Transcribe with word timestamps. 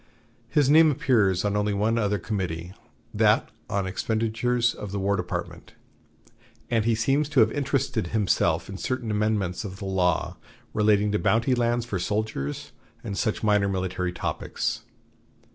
His 0.49 0.67
name 0.67 0.89
appears 0.89 1.45
on 1.45 1.55
only 1.55 1.75
one 1.75 1.99
other 1.99 2.17
committee, 2.17 2.73
that 3.13 3.49
on 3.69 3.85
Expenditures 3.85 4.73
of 4.73 4.91
the 4.91 4.97
War 4.97 5.15
Department, 5.15 5.75
and 6.71 6.85
he 6.85 6.95
seems 6.95 7.29
to 7.29 7.39
have 7.41 7.51
interested 7.51 8.07
himself 8.07 8.67
in 8.67 8.77
certain 8.79 9.11
amendments 9.11 9.63
of 9.63 9.77
the 9.77 9.85
law 9.85 10.37
relating 10.73 11.11
to 11.11 11.19
bounty 11.19 11.53
lands 11.53 11.85
for 11.85 11.99
soldiers 11.99 12.71
and 13.03 13.15
such 13.15 13.43
minor 13.43 13.69
military 13.69 14.11
topics. 14.11 14.81